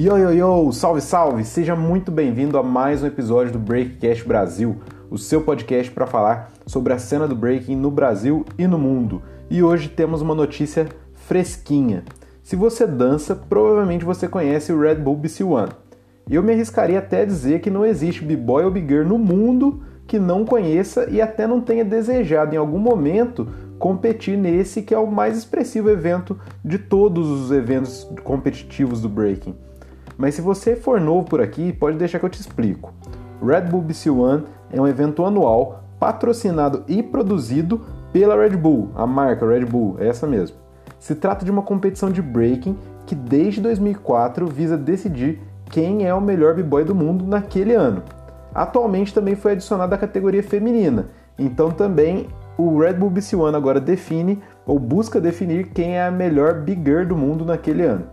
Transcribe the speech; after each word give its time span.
Yo, 0.00 0.16
yo, 0.16 0.30
yo! 0.30 0.70
Salve, 0.70 1.00
salve! 1.00 1.44
Seja 1.44 1.74
muito 1.74 2.12
bem-vindo 2.12 2.56
a 2.56 2.62
mais 2.62 3.02
um 3.02 3.06
episódio 3.08 3.54
do 3.54 3.58
Breakcast 3.58 4.24
Brasil, 4.24 4.76
o 5.10 5.18
seu 5.18 5.40
podcast 5.40 5.90
para 5.90 6.06
falar 6.06 6.52
sobre 6.64 6.92
a 6.92 6.98
cena 7.00 7.26
do 7.26 7.34
breaking 7.34 7.74
no 7.74 7.90
Brasil 7.90 8.46
e 8.56 8.68
no 8.68 8.78
mundo. 8.78 9.20
E 9.50 9.60
hoje 9.60 9.88
temos 9.88 10.22
uma 10.22 10.36
notícia 10.36 10.86
fresquinha. 11.14 12.04
Se 12.44 12.54
você 12.54 12.86
dança, 12.86 13.34
provavelmente 13.34 14.04
você 14.04 14.28
conhece 14.28 14.72
o 14.72 14.80
Red 14.80 14.94
Bull 14.94 15.16
BC 15.16 15.42
One. 15.42 15.72
E 16.30 16.36
eu 16.36 16.44
me 16.44 16.52
arriscaria 16.52 17.00
até 17.00 17.22
a 17.22 17.26
dizer 17.26 17.60
que 17.60 17.68
não 17.68 17.84
existe 17.84 18.24
b-boy 18.24 18.66
ou 18.66 18.70
big 18.70 18.86
girl 18.86 19.04
no 19.04 19.18
mundo 19.18 19.82
que 20.06 20.20
não 20.20 20.44
conheça 20.44 21.10
e 21.10 21.20
até 21.20 21.44
não 21.44 21.60
tenha 21.60 21.84
desejado 21.84 22.54
em 22.54 22.58
algum 22.58 22.78
momento 22.78 23.48
competir 23.80 24.38
nesse 24.38 24.80
que 24.80 24.94
é 24.94 24.98
o 24.98 25.10
mais 25.10 25.36
expressivo 25.36 25.90
evento 25.90 26.38
de 26.64 26.78
todos 26.78 27.28
os 27.28 27.50
eventos 27.50 28.08
competitivos 28.22 29.00
do 29.00 29.08
breaking. 29.08 29.56
Mas 30.18 30.34
se 30.34 30.42
você 30.42 30.74
for 30.74 31.00
novo 31.00 31.24
por 31.24 31.40
aqui, 31.40 31.72
pode 31.72 31.96
deixar 31.96 32.18
que 32.18 32.24
eu 32.24 32.28
te 32.28 32.40
explico. 32.40 32.92
Red 33.40 33.70
Bull 33.70 33.82
BC 33.82 34.10
One 34.10 34.44
é 34.72 34.80
um 34.80 34.88
evento 34.88 35.24
anual 35.24 35.84
patrocinado 36.00 36.82
e 36.88 37.02
produzido 37.02 37.80
pela 38.12 38.36
Red 38.36 38.56
Bull, 38.56 38.90
a 38.96 39.06
marca 39.06 39.46
Red 39.46 39.64
Bull, 39.64 39.96
é 40.00 40.08
essa 40.08 40.26
mesmo. 40.26 40.56
Se 40.98 41.14
trata 41.14 41.44
de 41.44 41.50
uma 41.50 41.62
competição 41.62 42.10
de 42.10 42.20
breaking 42.20 42.76
que 43.06 43.14
desde 43.14 43.60
2004 43.60 44.46
visa 44.48 44.76
decidir 44.76 45.40
quem 45.70 46.04
é 46.04 46.12
o 46.12 46.20
melhor 46.20 46.54
b-boy 46.54 46.84
do 46.84 46.94
mundo 46.94 47.24
naquele 47.24 47.74
ano. 47.74 48.02
Atualmente 48.52 49.14
também 49.14 49.36
foi 49.36 49.52
adicionada 49.52 49.94
a 49.94 49.98
categoria 49.98 50.42
feminina, 50.42 51.10
então 51.38 51.70
também 51.70 52.26
o 52.56 52.80
Red 52.80 52.94
Bull 52.94 53.10
BC 53.10 53.36
One 53.36 53.56
agora 53.56 53.80
define 53.80 54.42
ou 54.66 54.80
busca 54.80 55.20
definir 55.20 55.68
quem 55.68 55.96
é 55.96 56.06
a 56.06 56.10
melhor 56.10 56.62
big 56.62 56.82
girl 56.82 57.06
do 57.06 57.16
mundo 57.16 57.44
naquele 57.44 57.84
ano. 57.84 58.06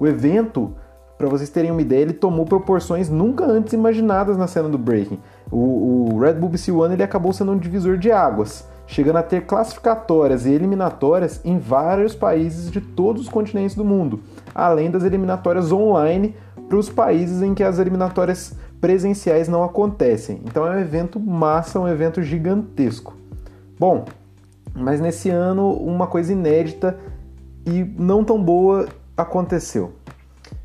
O 0.00 0.06
evento, 0.06 0.74
para 1.18 1.28
vocês 1.28 1.50
terem 1.50 1.72
uma 1.72 1.82
ideia, 1.82 2.02
ele 2.02 2.12
tomou 2.12 2.46
proporções 2.46 3.10
nunca 3.10 3.44
antes 3.44 3.72
imaginadas 3.72 4.36
na 4.36 4.46
cena 4.46 4.68
do 4.68 4.78
breaking. 4.78 5.18
O, 5.50 6.14
o 6.14 6.18
Red 6.20 6.34
Bull 6.34 6.48
BC 6.48 6.70
One 6.70 6.94
ele 6.94 7.02
acabou 7.02 7.32
sendo 7.32 7.50
um 7.50 7.58
divisor 7.58 7.98
de 7.98 8.12
águas, 8.12 8.64
chegando 8.86 9.16
a 9.16 9.22
ter 9.22 9.44
classificatórias 9.44 10.46
e 10.46 10.52
eliminatórias 10.52 11.40
em 11.44 11.58
vários 11.58 12.14
países 12.14 12.70
de 12.70 12.80
todos 12.80 13.22
os 13.22 13.28
continentes 13.28 13.74
do 13.74 13.84
mundo, 13.84 14.20
além 14.54 14.92
das 14.92 15.02
eliminatórias 15.02 15.72
online 15.72 16.36
para 16.68 16.78
os 16.78 16.88
países 16.88 17.42
em 17.42 17.52
que 17.52 17.64
as 17.64 17.80
eliminatórias 17.80 18.54
presenciais 18.80 19.48
não 19.48 19.64
acontecem. 19.64 20.40
Então 20.44 20.66
é 20.66 20.76
um 20.76 20.80
evento 20.80 21.18
massa, 21.18 21.80
um 21.80 21.88
evento 21.88 22.22
gigantesco. 22.22 23.16
Bom, 23.76 24.04
mas 24.72 25.00
nesse 25.00 25.30
ano 25.30 25.72
uma 25.72 26.06
coisa 26.06 26.32
inédita 26.32 26.96
e 27.66 27.82
não 27.98 28.22
tão 28.22 28.40
boa 28.40 28.86
aconteceu. 29.16 29.92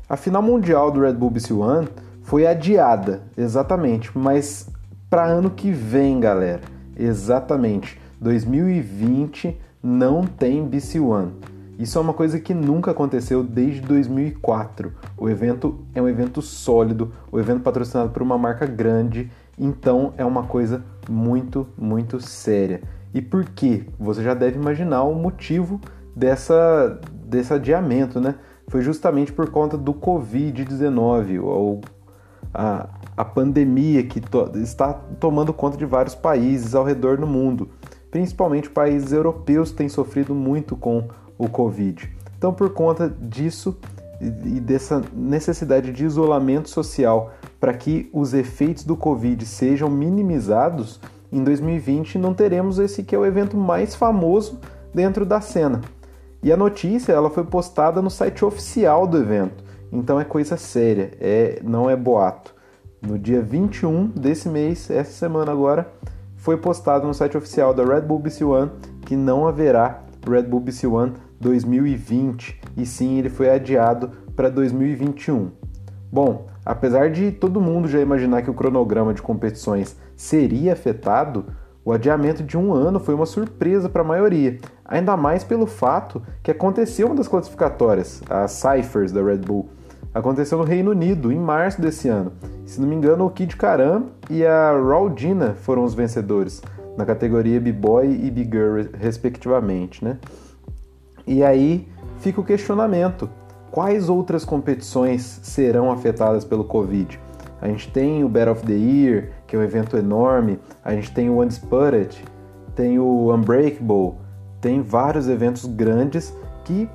A 0.06 0.18
final 0.18 0.42
mundial 0.42 0.90
do 0.90 1.00
Red 1.00 1.14
Bull 1.14 1.30
BC 1.30 1.54
One 1.54 1.88
foi 2.22 2.46
adiada, 2.46 3.22
exatamente, 3.38 4.10
mas 4.16 4.68
para 5.08 5.24
ano 5.24 5.48
que 5.48 5.70
vem, 5.70 6.20
galera. 6.20 6.60
Exatamente. 6.94 7.98
2020 8.20 9.58
não 9.82 10.24
tem 10.24 10.62
BC 10.66 11.00
One. 11.00 11.32
Isso 11.78 11.96
é 11.96 12.00
uma 12.00 12.12
coisa 12.12 12.38
que 12.38 12.52
nunca 12.52 12.90
aconteceu 12.90 13.42
desde 13.42 13.80
2004. 13.80 14.92
O 15.16 15.28
evento 15.28 15.80
é 15.94 16.02
um 16.02 16.08
evento 16.08 16.42
sólido, 16.42 17.12
o 17.32 17.40
evento 17.40 17.62
patrocinado 17.62 18.10
por 18.10 18.22
uma 18.22 18.36
marca 18.36 18.66
grande, 18.66 19.30
então 19.58 20.12
é 20.18 20.24
uma 20.24 20.42
coisa 20.42 20.84
muito, 21.08 21.66
muito 21.78 22.20
séria. 22.20 22.82
E 23.14 23.22
por 23.22 23.44
quê? 23.46 23.86
Você 23.98 24.22
já 24.22 24.34
deve 24.34 24.58
imaginar 24.58 25.04
o 25.04 25.14
motivo 25.14 25.80
dessa, 26.14 27.00
desse 27.26 27.54
adiamento, 27.54 28.20
né? 28.20 28.34
Foi 28.68 28.82
justamente 28.82 29.32
por 29.32 29.50
conta 29.50 29.76
do 29.76 29.92
Covid-19, 29.94 31.42
ou 31.42 31.80
a, 32.52 32.88
a 33.16 33.24
pandemia 33.24 34.02
que 34.04 34.20
to, 34.20 34.50
está 34.56 34.92
tomando 35.18 35.52
conta 35.52 35.76
de 35.76 35.84
vários 35.84 36.14
países 36.14 36.74
ao 36.74 36.84
redor 36.84 37.18
do 37.18 37.26
mundo. 37.26 37.68
Principalmente 38.10 38.70
países 38.70 39.12
europeus 39.12 39.72
têm 39.72 39.88
sofrido 39.88 40.34
muito 40.34 40.76
com 40.76 41.08
o 41.36 41.48
Covid. 41.48 42.08
Então, 42.38 42.52
por 42.52 42.70
conta 42.70 43.08
disso 43.08 43.76
e 44.20 44.60
dessa 44.60 45.02
necessidade 45.12 45.92
de 45.92 46.04
isolamento 46.04 46.68
social 46.68 47.32
para 47.58 47.74
que 47.74 48.08
os 48.12 48.32
efeitos 48.32 48.84
do 48.84 48.96
Covid 48.96 49.44
sejam 49.44 49.90
minimizados, 49.90 51.00
em 51.32 51.42
2020 51.42 52.18
não 52.18 52.32
teremos 52.32 52.78
esse 52.78 53.02
que 53.02 53.14
é 53.14 53.18
o 53.18 53.26
evento 53.26 53.56
mais 53.56 53.94
famoso 53.94 54.60
dentro 54.94 55.26
da 55.26 55.40
cena. 55.40 55.80
E 56.44 56.52
a 56.52 56.58
notícia 56.58 57.10
ela 57.10 57.30
foi 57.30 57.42
postada 57.42 58.02
no 58.02 58.10
site 58.10 58.44
oficial 58.44 59.06
do 59.06 59.16
evento, 59.16 59.64
então 59.90 60.20
é 60.20 60.24
coisa 60.24 60.58
séria, 60.58 61.10
é 61.18 61.58
não 61.64 61.88
é 61.88 61.96
boato. 61.96 62.54
No 63.00 63.18
dia 63.18 63.40
21 63.40 64.08
desse 64.08 64.50
mês, 64.50 64.90
essa 64.90 65.10
semana 65.10 65.50
agora, 65.52 65.90
foi 66.36 66.58
postado 66.58 67.06
no 67.06 67.14
site 67.14 67.34
oficial 67.34 67.72
da 67.72 67.82
Red 67.82 68.02
Bull 68.02 68.18
BC 68.18 68.44
One 68.44 68.70
que 69.06 69.16
não 69.16 69.48
haverá 69.48 70.02
Red 70.28 70.42
Bull 70.42 70.60
BC 70.60 70.86
One 70.86 71.14
2020 71.40 72.60
e 72.76 72.84
sim 72.84 73.18
ele 73.18 73.30
foi 73.30 73.48
adiado 73.48 74.10
para 74.36 74.50
2021. 74.50 75.50
Bom, 76.12 76.46
apesar 76.62 77.10
de 77.10 77.32
todo 77.32 77.58
mundo 77.58 77.88
já 77.88 78.00
imaginar 78.00 78.42
que 78.42 78.50
o 78.50 78.54
cronograma 78.54 79.14
de 79.14 79.22
competições 79.22 79.96
seria 80.14 80.74
afetado, 80.74 81.46
o 81.82 81.90
adiamento 81.90 82.42
de 82.42 82.58
um 82.58 82.74
ano 82.74 83.00
foi 83.00 83.14
uma 83.14 83.24
surpresa 83.24 83.88
para 83.88 84.02
a 84.02 84.06
maioria, 84.06 84.58
ainda 84.84 85.16
mais 85.16 85.42
pelo 85.42 85.66
fato 85.66 86.22
que 86.42 86.50
aconteceu 86.50 87.06
uma 87.06 87.16
das 87.16 87.28
classificatórias, 87.28 88.22
as 88.28 88.52
Cyphers 88.52 89.12
da 89.12 89.22
Red 89.22 89.38
Bull. 89.38 89.68
Aconteceu 90.12 90.58
no 90.58 90.64
Reino 90.64 90.92
Unido, 90.92 91.32
em 91.32 91.38
março 91.38 91.80
desse 91.80 92.08
ano. 92.08 92.32
Se 92.66 92.80
não 92.80 92.86
me 92.86 92.94
engano, 92.94 93.26
o 93.26 93.30
Kid 93.30 93.56
Karam 93.56 94.10
e 94.30 94.44
a 94.44 94.70
Raul 94.70 95.10
Dina 95.10 95.54
foram 95.54 95.82
os 95.82 95.94
vencedores, 95.94 96.62
na 96.96 97.04
categoria 97.04 97.60
B-Boy 97.60 98.20
e 98.22 98.30
B-Girl, 98.30 98.88
respectivamente. 98.96 100.04
Né? 100.04 100.18
E 101.26 101.42
aí 101.42 101.88
fica 102.20 102.40
o 102.40 102.44
questionamento: 102.44 103.28
quais 103.70 104.08
outras 104.08 104.44
competições 104.44 105.40
serão 105.42 105.90
afetadas 105.90 106.44
pelo 106.44 106.64
Covid? 106.64 107.18
A 107.60 107.68
gente 107.68 107.90
tem 107.90 108.22
o 108.22 108.28
Battle 108.28 108.52
of 108.52 108.66
the 108.66 108.74
Year, 108.74 109.30
que 109.46 109.56
é 109.56 109.58
um 109.58 109.62
evento 109.62 109.96
enorme, 109.96 110.60
a 110.84 110.92
gente 110.94 111.12
tem 111.12 111.30
o 111.30 111.40
Undisputed, 111.40 112.22
tem 112.76 112.98
o 112.98 113.34
Unbreakable, 113.34 114.14
tem 114.64 114.80
vários 114.80 115.28
eventos 115.28 115.66
grandes 115.66 116.34
que 116.64 116.88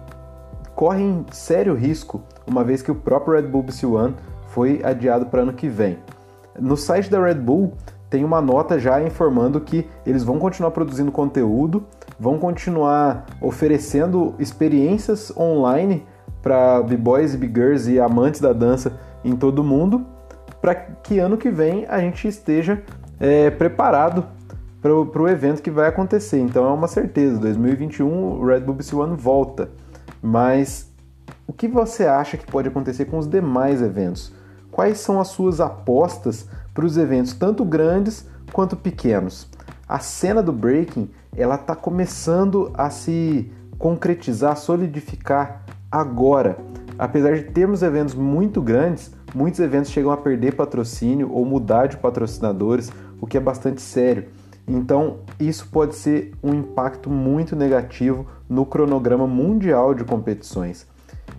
correm 0.76 1.24
sério 1.32 1.76
risco, 1.76 2.20
uma 2.48 2.64
vez 2.64 2.82
que 2.82 2.90
o 2.90 2.96
próprio 2.96 3.36
Red 3.36 3.44
Bull 3.44 3.62
BC 3.62 3.86
One 3.86 4.16
foi 4.48 4.82
adiado 4.84 5.28
para 5.28 5.44
ano 5.44 5.54
que 5.54 5.70
vem. 5.70 6.00
No 6.60 6.76
site 6.76 7.12
da 7.12 7.24
Red 7.24 7.36
Bull 7.36 7.74
tem 8.10 8.26
uma 8.26 8.42
nota 8.42 8.80
já 8.80 9.00
informando 9.04 9.62
que 9.62 9.88
eles 10.04 10.24
vão 10.24 10.40
continuar 10.40 10.72
produzindo 10.72 11.12
conteúdo, 11.12 11.86
vão 12.20 12.40
continuar 12.40 13.28
oferecendo 13.40 14.34
experiências 14.40 15.32
online 15.38 16.04
para 16.42 16.82
b-boys 16.82 17.36
b-girls 17.36 17.92
e 17.92 18.00
amantes 18.00 18.42
da 18.42 18.52
dança 18.52 19.00
em 19.24 19.36
todo 19.36 19.60
o 19.60 19.64
mundo, 19.64 20.08
para 20.60 20.74
que 20.74 21.20
ano 21.20 21.38
que 21.38 21.52
vem 21.52 21.86
a 21.88 22.00
gente 22.00 22.28
esteja 22.28 22.82
é, 23.20 23.52
preparado 23.52 24.26
para 24.82 24.94
o 24.94 25.28
evento 25.28 25.62
que 25.62 25.72
vai 25.72 25.88
acontecer. 25.88 26.40
Então 26.40 26.66
é 26.66 26.74
uma 26.74 26.88
certeza, 26.88 27.38
2021 27.40 28.08
o 28.08 28.46
Red 28.46 28.62
Bull 28.62 28.76
BC 28.76 28.96
One 28.96 29.16
volta. 29.16 29.70
Mas 30.22 30.90
o 31.48 31.54
que 31.54 31.68
você 31.68 32.06
acha 32.06 32.38
que 32.38 32.46
pode 32.46 32.68
acontecer 32.68 33.06
com 33.06 33.18
os 33.18 33.28
demais 33.28 33.82
eventos? 33.82 34.32
Quais 34.72 35.00
são 35.00 35.20
as 35.20 35.30
suas 35.30 35.60
apostas 35.60 36.48
para 36.74 36.86
os 36.86 36.98
eventos 36.98 37.34
tanto 37.34 37.66
grandes 37.66 38.28
quanto 38.54 38.76
pequenos? 38.76 39.48
A 39.88 40.00
cena 40.00 40.42
do 40.44 40.54
breaking 40.54 41.10
ela 41.36 41.56
está 41.56 41.76
começando 41.76 42.72
a 42.76 42.90
se 42.90 43.52
concretizar, 43.78 44.56
solidificar 44.58 45.64
agora. 45.92 46.58
Apesar 46.98 47.36
de 47.36 47.44
termos 47.44 47.82
eventos 47.82 48.14
muito 48.14 48.62
grandes, 48.62 49.12
muitos 49.34 49.60
eventos 49.60 49.90
chegam 49.90 50.12
a 50.12 50.18
perder 50.18 50.56
patrocínio 50.56 51.32
ou 51.32 51.46
mudar 51.46 51.88
de 51.88 51.98
patrocinadores, 51.98 52.92
o 53.20 53.26
que 53.26 53.38
é 53.38 53.40
bastante 53.40 53.82
sério. 53.82 54.26
Então, 54.70 55.18
isso 55.40 55.68
pode 55.72 55.96
ser 55.96 56.32
um 56.44 56.54
impacto 56.54 57.10
muito 57.10 57.56
negativo 57.56 58.28
no 58.48 58.68
cronograma 58.68 59.26
mundial 59.26 59.96
de 59.96 60.04
competições. 60.04 60.86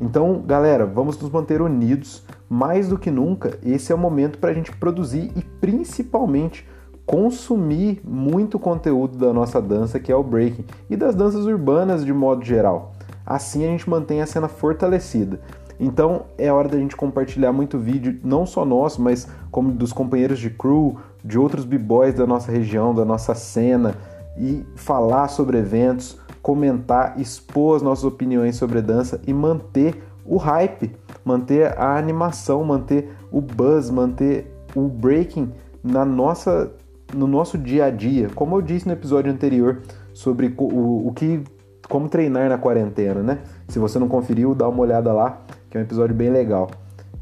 Então, 0.00 0.42
galera, 0.44 0.84
vamos 0.84 1.16
nos 1.20 1.30
manter 1.30 1.62
unidos. 1.62 2.24
Mais 2.48 2.88
do 2.88 2.98
que 2.98 3.08
nunca, 3.08 3.56
esse 3.64 3.92
é 3.92 3.94
o 3.94 3.98
momento 3.98 4.38
para 4.38 4.50
a 4.50 4.54
gente 4.54 4.72
produzir 4.72 5.30
e 5.36 5.42
principalmente 5.42 6.66
consumir 7.06 8.00
muito 8.04 8.58
conteúdo 8.58 9.16
da 9.16 9.32
nossa 9.32 9.62
dança, 9.62 10.00
que 10.00 10.10
é 10.10 10.16
o 10.16 10.24
breaking, 10.24 10.64
e 10.88 10.96
das 10.96 11.14
danças 11.14 11.46
urbanas 11.46 12.04
de 12.04 12.12
modo 12.12 12.44
geral. 12.44 12.92
Assim 13.24 13.64
a 13.64 13.68
gente 13.68 13.88
mantém 13.88 14.20
a 14.20 14.26
cena 14.26 14.48
fortalecida. 14.48 15.40
Então 15.78 16.24
é 16.36 16.52
hora 16.52 16.68
da 16.68 16.76
gente 16.76 16.96
compartilhar 16.96 17.52
muito 17.52 17.78
vídeo, 17.78 18.18
não 18.24 18.44
só 18.44 18.64
nosso, 18.64 19.00
mas 19.00 19.28
como 19.50 19.72
dos 19.72 19.92
companheiros 19.92 20.38
de 20.38 20.50
crew, 20.50 20.98
de 21.24 21.38
outros 21.38 21.64
b-boys 21.64 22.14
da 22.14 22.26
nossa 22.26 22.50
região, 22.50 22.94
da 22.94 23.04
nossa 23.04 23.34
cena, 23.34 23.94
e 24.36 24.64
falar 24.74 25.28
sobre 25.28 25.58
eventos, 25.58 26.18
comentar, 26.40 27.20
expor 27.20 27.76
as 27.76 27.82
nossas 27.82 28.04
opiniões 28.04 28.56
sobre 28.56 28.80
dança 28.80 29.20
e 29.26 29.32
manter 29.32 30.02
o 30.24 30.36
hype, 30.36 30.94
manter 31.24 31.78
a 31.78 31.96
animação, 31.96 32.64
manter 32.64 33.10
o 33.30 33.40
buzz, 33.40 33.90
manter 33.90 34.50
o 34.74 34.88
breaking 34.88 35.52
na 35.82 36.04
nossa, 36.04 36.70
no 37.14 37.26
nosso 37.26 37.58
dia 37.58 37.86
a 37.86 37.90
dia. 37.90 38.28
Como 38.34 38.56
eu 38.56 38.62
disse 38.62 38.86
no 38.86 38.92
episódio 38.92 39.32
anterior 39.32 39.82
sobre 40.12 40.54
o, 40.56 41.08
o 41.08 41.12
que 41.12 41.42
como 41.88 42.08
treinar 42.08 42.48
na 42.48 42.56
quarentena, 42.56 43.20
né? 43.20 43.38
Se 43.66 43.78
você 43.78 43.98
não 43.98 44.08
conferiu, 44.08 44.54
dá 44.54 44.68
uma 44.68 44.80
olhada 44.80 45.12
lá, 45.12 45.42
que 45.68 45.76
é 45.76 45.80
um 45.80 45.82
episódio 45.82 46.14
bem 46.14 46.30
legal. 46.30 46.70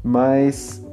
Mas 0.03 0.85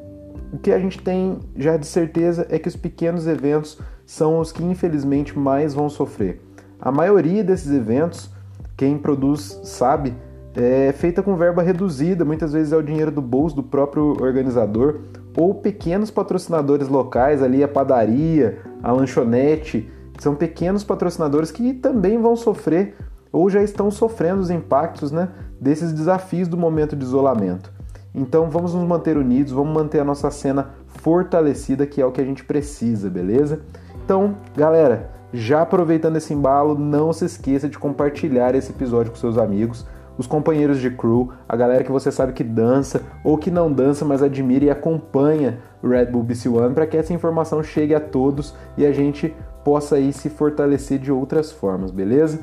o 0.57 0.59
que 0.59 0.73
a 0.73 0.79
gente 0.79 0.99
tem 1.03 1.39
já 1.55 1.77
de 1.77 1.87
certeza 1.87 2.47
é 2.49 2.59
que 2.59 2.67
os 2.67 2.75
pequenos 2.75 3.27
eventos 3.27 3.79
são 4.07 4.39
os 4.39 4.51
que 4.51 4.65
infelizmente 4.65 5.39
mais 5.39 5.75
vão 5.75 5.91
sofrer. 5.91 6.41
A 6.81 6.91
maioria 6.91 7.45
desses 7.45 7.71
eventos, 7.71 8.31
quem 8.75 8.97
produz 8.97 9.61
sabe, 9.65 10.15
é 10.55 10.93
feita 10.93 11.23
com 11.23 11.37
verba 11.37 11.61
reduzida, 11.61 12.25
muitas 12.25 12.55
vezes 12.55 12.73
é 12.73 12.77
o 12.77 12.83
dinheiro 12.83 13.11
do 13.11 13.21
bolso 13.21 13.55
do 13.55 13.63
próprio 13.63 14.17
organizador 14.19 15.01
ou 15.37 15.57
pequenos 15.57 16.11
patrocinadores 16.11 16.89
locais, 16.89 17.43
ali 17.43 17.63
a 17.63 17.69
padaria, 17.69 18.59
a 18.83 18.91
lanchonete, 18.93 19.91
são 20.19 20.35
pequenos 20.35 20.83
patrocinadores 20.83 21.51
que 21.51 21.75
também 21.75 22.19
vão 22.19 22.35
sofrer 22.35 22.97
ou 23.31 23.51
já 23.51 23.63
estão 23.63 23.91
sofrendo 23.91 24.41
os 24.41 24.49
impactos 24.49 25.13
né, 25.13 25.29
desses 25.61 25.93
desafios 25.93 26.49
do 26.49 26.57
momento 26.57 26.97
de 26.97 27.05
isolamento. 27.05 27.76
Então 28.17 28.49
vamos 28.49 28.73
nos 28.73 28.89
manter 28.89 29.19
unidos, 29.19 29.53
vamos 29.53 29.75
manter 29.75 30.01
a 30.01 30.05
nossa 30.05 30.31
cena 30.31 30.71
fortalecida, 30.87 31.87
que 31.87 32.01
é 32.01 32.07
o 32.07 32.11
que 32.11 32.21
a 32.21 32.25
gente 32.25 32.43
precisa, 32.43 33.11
beleza? 33.11 33.61
Então, 34.03 34.37
galera, 34.57 35.11
já 35.33 35.61
aproveitando 35.61 36.17
esse 36.17 36.33
embalo, 36.33 36.79
não 36.79 37.13
se 37.13 37.27
esqueça 37.27 37.69
de 37.69 37.79
compartilhar 37.79 38.55
esse 38.55 38.73
episódio 38.73 39.13
com 39.13 39.19
seus 39.19 39.37
amigos, 39.37 39.87
os 40.17 40.27
companheiros 40.27 40.81
de 40.81 40.91
crew, 40.91 41.31
a 41.47 41.55
galera 41.55 41.85
que 41.85 41.93
você 41.93 42.11
sabe 42.11 42.33
que 42.33 42.43
dança 42.43 43.03
ou 43.23 43.37
que 43.37 43.51
não 43.51 43.71
dança, 43.71 44.03
mas 44.03 44.23
admira 44.23 44.65
e 44.65 44.71
acompanha 44.71 45.59
o 45.83 45.89
Red 45.89 46.07
Bull 46.07 46.23
BC 46.23 46.49
One 46.49 46.75
para 46.75 46.87
que 46.87 46.97
essa 46.97 47.13
informação 47.13 47.63
chegue 47.63 47.95
a 47.95 48.01
todos 48.01 48.55
e 48.79 48.87
a 48.87 48.93
gente 48.93 49.35
possa 49.63 49.97
aí 49.97 50.11
se 50.13 50.31
fortalecer 50.31 50.99
de 50.99 51.13
outras 51.13 51.53
formas, 51.53 51.91
beleza? 51.91 52.41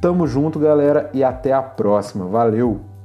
Tamo 0.00 0.26
junto, 0.26 0.60
galera, 0.60 1.10
e 1.12 1.24
até 1.24 1.52
a 1.52 1.62
próxima. 1.62 2.26
Valeu! 2.26 2.95